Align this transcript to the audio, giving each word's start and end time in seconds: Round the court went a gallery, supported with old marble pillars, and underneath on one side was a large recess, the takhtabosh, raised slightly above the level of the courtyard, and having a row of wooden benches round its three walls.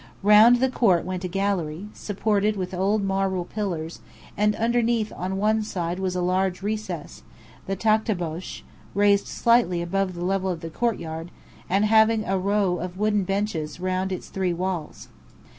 Round 0.23 0.55
the 0.55 0.69
court 0.71 1.05
went 1.05 1.23
a 1.25 1.27
gallery, 1.27 1.85
supported 1.93 2.55
with 2.55 2.73
old 2.73 3.03
marble 3.03 3.45
pillars, 3.45 3.99
and 4.35 4.55
underneath 4.55 5.13
on 5.15 5.37
one 5.37 5.61
side 5.61 5.99
was 5.99 6.15
a 6.15 6.23
large 6.23 6.63
recess, 6.63 7.21
the 7.67 7.75
takhtabosh, 7.75 8.63
raised 8.95 9.27
slightly 9.27 9.79
above 9.79 10.15
the 10.15 10.25
level 10.25 10.49
of 10.49 10.61
the 10.61 10.71
courtyard, 10.71 11.29
and 11.69 11.85
having 11.85 12.25
a 12.25 12.39
row 12.39 12.79
of 12.79 12.97
wooden 12.97 13.25
benches 13.25 13.79
round 13.79 14.11
its 14.11 14.29
three 14.29 14.53
walls. 14.55 15.09